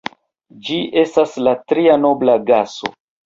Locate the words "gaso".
2.51-2.93